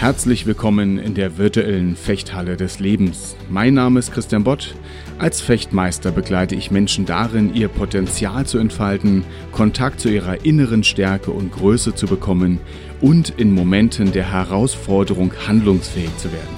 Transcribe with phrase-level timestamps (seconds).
[0.00, 3.36] Herzlich willkommen in der virtuellen Fechthalle des Lebens.
[3.50, 4.74] Mein Name ist Christian Bott.
[5.18, 11.32] Als Fechtmeister begleite ich Menschen darin, ihr Potenzial zu entfalten, Kontakt zu ihrer inneren Stärke
[11.32, 12.60] und Größe zu bekommen
[13.02, 16.56] und in Momenten der Herausforderung handlungsfähig zu werden.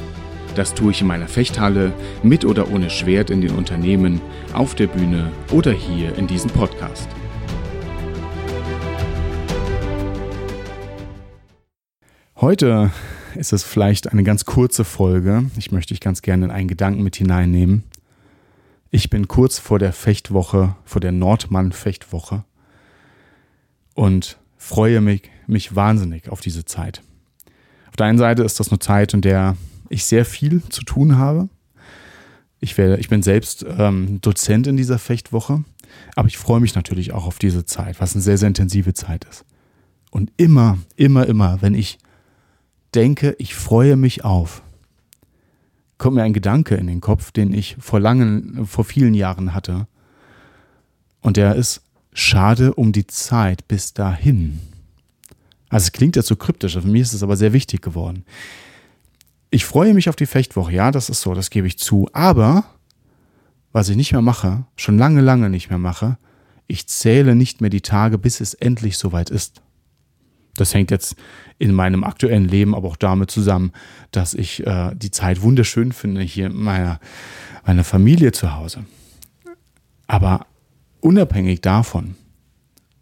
[0.54, 4.20] Das tue ich in meiner Fechthalle, mit oder ohne Schwert in den Unternehmen,
[4.52, 7.08] auf der Bühne oder hier in diesem Podcast.
[12.36, 12.92] Heute
[13.36, 15.50] ist es vielleicht eine ganz kurze Folge.
[15.56, 17.84] Ich möchte dich ganz gerne in einen Gedanken mit hineinnehmen.
[18.90, 22.44] Ich bin kurz vor der Fechtwoche, vor der Nordmann-Fechtwoche
[23.94, 27.02] und freue mich, mich wahnsinnig auf diese Zeit.
[27.88, 29.56] Auf der einen Seite ist das eine Zeit, in der
[29.88, 31.48] ich sehr viel zu tun habe.
[32.60, 35.64] Ich, werde, ich bin selbst ähm, Dozent in dieser Fechtwoche,
[36.14, 39.24] aber ich freue mich natürlich auch auf diese Zeit, was eine sehr, sehr intensive Zeit
[39.24, 39.44] ist.
[40.10, 41.98] Und immer, immer, immer, wenn ich
[42.94, 44.62] denke, ich freue mich auf,
[45.98, 49.86] kommt mir ein Gedanke in den Kopf, den ich vor langen, vor vielen Jahren hatte.
[51.20, 54.60] Und der ist schade um die Zeit bis dahin.
[55.68, 58.24] Also es klingt jetzt so kryptisch, für mich ist es aber sehr wichtig geworden.
[59.50, 62.08] Ich freue mich auf die Fechtwoche, ja, das ist so, das gebe ich zu.
[62.12, 62.64] Aber
[63.72, 66.18] was ich nicht mehr mache, schon lange, lange nicht mehr mache,
[66.66, 69.62] ich zähle nicht mehr die Tage, bis es endlich soweit ist.
[70.56, 71.16] Das hängt jetzt
[71.58, 73.72] in meinem aktuellen Leben aber auch damit zusammen,
[74.10, 77.00] dass ich äh, die Zeit wunderschön finde hier in meiner,
[77.64, 78.84] meiner Familie zu Hause.
[80.06, 80.46] Aber
[81.00, 82.16] unabhängig davon,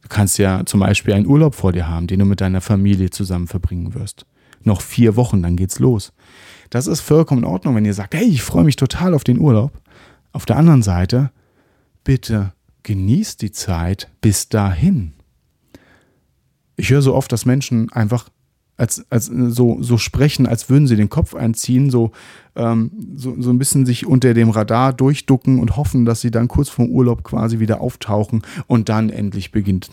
[0.03, 3.11] du kannst ja zum Beispiel einen Urlaub vor dir haben, den du mit deiner Familie
[3.11, 4.27] zusammen verbringen wirst.
[4.62, 6.12] Noch vier Wochen, dann geht's los.
[6.69, 9.41] Das ist vollkommen in Ordnung, wenn ihr sagt, hey, ich freue mich total auf den
[9.41, 9.73] Urlaub.
[10.33, 11.33] Auf der anderen Seite,
[12.05, 15.14] bitte genießt die Zeit bis dahin.
[16.81, 18.31] Ich höre so oft, dass Menschen einfach
[18.78, 22.12] als, als so, so sprechen, als würden sie den Kopf einziehen, so,
[22.56, 26.48] ähm, so, so ein bisschen sich unter dem Radar durchducken und hoffen, dass sie dann
[26.48, 29.91] kurz vorm Urlaub quasi wieder auftauchen und dann endlich beginnt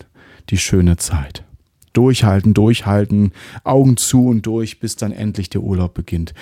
[0.50, 1.44] die schöne Zeit.
[1.92, 3.34] Durchhalten, durchhalten,
[3.66, 6.34] Augen zu und durch, bis dann endlich der Urlaub beginnt.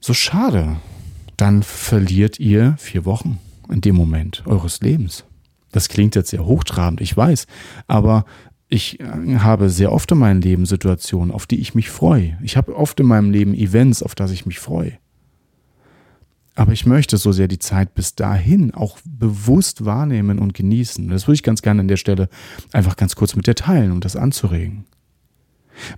[0.00, 0.78] So schade.
[1.36, 3.38] Dann verliert ihr vier Wochen
[3.70, 5.24] in dem Moment eures Lebens.
[5.70, 7.46] Das klingt jetzt sehr hochtrabend, ich weiß,
[7.86, 8.24] aber
[8.70, 12.38] ich äh, habe sehr oft in meinem Leben Situationen, auf die ich mich freue.
[12.42, 14.92] Ich habe oft in meinem Leben Events, auf das ich mich freue.
[16.54, 21.08] Aber ich möchte so sehr die Zeit bis dahin auch bewusst wahrnehmen und genießen.
[21.08, 22.28] Das würde ich ganz gerne an der Stelle
[22.72, 24.84] einfach ganz kurz mit dir teilen, um das anzuregen.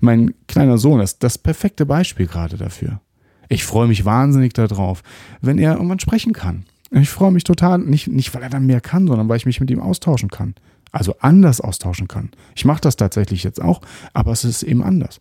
[0.01, 3.01] Mein kleiner Sohn ist das perfekte Beispiel gerade dafür.
[3.49, 5.03] Ich freue mich wahnsinnig darauf,
[5.41, 6.65] wenn er irgendwann sprechen kann.
[6.91, 9.61] Ich freue mich total, nicht, nicht weil er dann mehr kann, sondern weil ich mich
[9.61, 10.55] mit ihm austauschen kann
[10.93, 12.31] also anders austauschen kann.
[12.55, 13.81] Ich mache das tatsächlich jetzt auch,
[14.13, 15.19] aber es ist eben anders.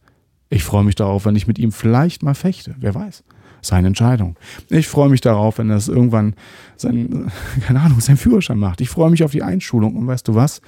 [0.50, 2.76] Ich freue mich darauf, wenn ich mit ihm vielleicht mal fechte.
[2.78, 3.24] Wer weiß.
[3.62, 4.36] Seine Entscheidung.
[4.70, 6.36] Ich freue mich darauf, wenn er es irgendwann
[6.76, 7.32] sein,
[7.62, 8.82] keine Ahnung, sein Führerschein macht.
[8.82, 10.62] Ich freue mich auf die Einschulung und weißt du was?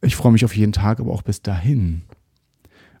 [0.00, 2.02] Ich freue mich auf jeden Tag, aber auch bis dahin.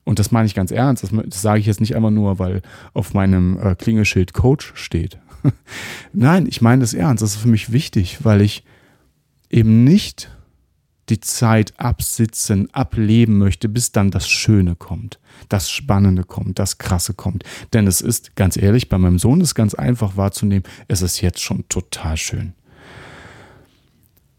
[0.04, 1.02] Und das meine ich ganz ernst.
[1.02, 2.60] Das, das sage ich jetzt nicht einfach nur, weil
[2.92, 5.18] auf meinem äh, Klingelschild Coach steht.
[6.12, 7.22] Nein, ich meine das ernst.
[7.22, 8.64] Das ist für mich wichtig, weil ich
[9.48, 10.30] eben nicht
[11.08, 17.14] die Zeit absitzen, ableben möchte, bis dann das Schöne kommt, das Spannende kommt, das Krasse
[17.14, 17.44] kommt.
[17.72, 21.40] Denn es ist, ganz ehrlich, bei meinem Sohn ist ganz einfach wahrzunehmen, es ist jetzt
[21.40, 22.54] schon total schön.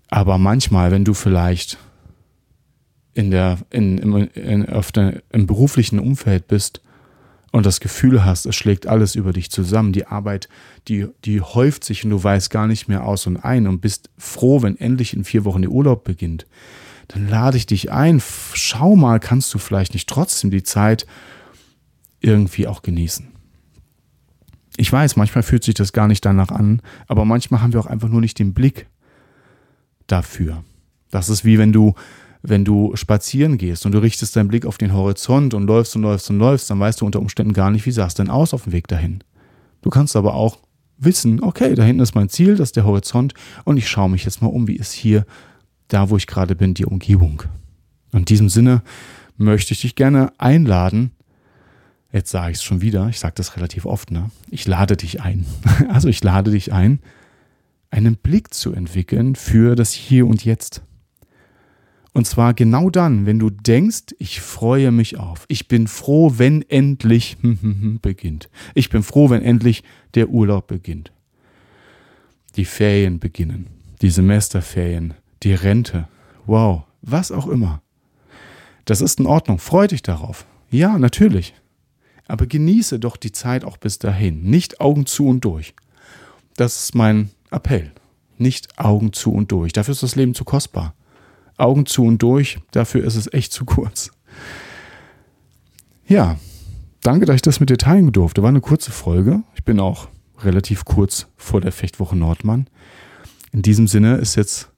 [0.09, 1.77] Aber manchmal, wenn du vielleicht
[3.13, 6.81] in der, in, in, in, auf der, im beruflichen Umfeld bist
[7.55, 10.49] und das Gefühl hast, es schlägt alles über dich zusammen, die Arbeit,
[10.89, 14.09] die, die häuft sich und du weißt gar nicht mehr aus und ein und bist
[14.17, 16.45] froh, wenn endlich in vier Wochen der Urlaub beginnt,
[17.07, 18.21] dann lade ich dich ein,
[18.53, 21.07] schau mal, kannst du vielleicht nicht trotzdem die Zeit
[22.19, 23.29] irgendwie auch genießen.
[24.75, 27.85] Ich weiß, manchmal fühlt sich das gar nicht danach an, aber manchmal haben wir auch
[27.85, 28.87] einfach nur nicht den Blick
[30.07, 30.65] dafür.
[31.09, 31.95] Das ist wie wenn du
[32.47, 36.03] wenn du spazieren gehst und du richtest deinen Blick auf den Horizont und läufst und
[36.03, 38.53] läufst und läufst, dann weißt du unter Umständen gar nicht, wie sah es denn aus
[38.53, 39.23] auf dem Weg dahin.
[39.81, 40.59] Du kannst aber auch
[40.97, 43.33] wissen, okay, da hinten ist mein Ziel, das ist der Horizont
[43.63, 45.25] und ich schaue mich jetzt mal um, wie ist hier,
[45.87, 47.43] da wo ich gerade bin, die Umgebung.
[48.11, 48.81] In diesem Sinne
[49.37, 51.11] möchte ich dich gerne einladen,
[52.11, 54.29] jetzt sage ich es schon wieder, ich sage das relativ oft, ne?
[54.49, 55.45] Ich lade dich ein.
[55.89, 56.99] Also ich lade dich ein,
[57.91, 60.81] einen Blick zu entwickeln für das Hier und Jetzt.
[62.15, 65.43] Und zwar genau dann, wenn du denkst, ich freue mich auf.
[65.49, 67.35] Ich bin froh, wenn endlich
[68.01, 68.49] beginnt.
[68.73, 69.83] Ich bin froh, wenn endlich
[70.13, 71.11] der Urlaub beginnt.
[72.55, 73.67] Die Ferien beginnen.
[74.01, 75.13] Die Semesterferien.
[75.43, 76.07] Die Rente.
[76.45, 76.83] Wow.
[77.01, 77.81] Was auch immer.
[78.85, 79.59] Das ist in Ordnung.
[79.59, 80.45] Freu dich darauf.
[80.71, 81.53] Ja, natürlich.
[82.29, 84.41] Aber genieße doch die Zeit auch bis dahin.
[84.41, 85.73] Nicht Augen zu und durch.
[86.55, 87.91] Das ist mein Appell.
[88.37, 89.73] Nicht Augen zu und durch.
[89.73, 90.95] Dafür ist das Leben zu kostbar.
[91.57, 94.11] Augen zu und durch, dafür ist es echt zu kurz.
[96.07, 96.37] Ja,
[97.01, 98.43] danke, dass ich das mit dir teilen durfte.
[98.43, 99.43] War eine kurze Folge.
[99.55, 100.07] Ich bin auch
[100.39, 102.67] relativ kurz vor der Fechtwoche Nordmann.
[103.51, 104.71] In diesem Sinne ist jetzt,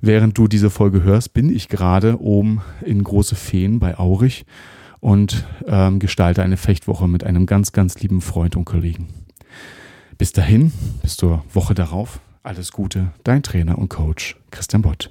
[0.00, 4.46] während du diese Folge hörst, bin ich gerade oben in Große Feen bei Aurich
[5.00, 9.08] und ähm, gestalte eine Fechtwoche mit einem ganz, ganz lieben Freund und Kollegen.
[10.16, 10.72] Bis dahin,
[11.02, 15.10] bis zur Woche darauf, alles Gute, dein Trainer und Coach Christian Bott.